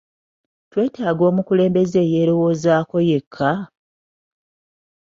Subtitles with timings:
[0.71, 3.51] Twetaaga omukulembeze eyerowozaako yekka?